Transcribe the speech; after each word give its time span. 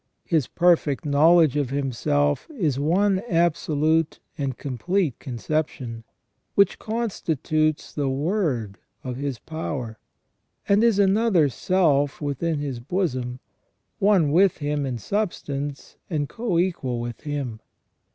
His 0.25 0.47
perfect 0.47 1.05
know 1.05 1.35
ledge 1.35 1.55
of 1.55 1.69
Himself 1.69 2.49
is 2.57 2.79
one 2.79 3.19
absolute 3.29 4.19
and 4.35 4.57
complete 4.57 5.19
conception, 5.19 6.05
which 6.55 6.79
constitutes 6.79 7.93
the 7.93 8.09
Word 8.09 8.79
of 9.03 9.17
His 9.17 9.37
power, 9.37 9.99
and 10.67 10.83
is 10.83 10.97
another 10.97 11.49
self 11.49 12.19
within 12.19 12.57
His 12.57 12.79
bosom— 12.79 13.41
one 14.09 14.31
with 14.31 14.57
Him 14.57 14.87
in 14.87 14.97
substance, 14.97 15.97
and 16.09 16.27
co 16.27 16.57
equal 16.57 16.99
with 16.99 17.21
Him. 17.21 17.59